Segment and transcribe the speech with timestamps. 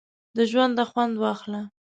[0.35, 1.61] د ژونده خوند واخله!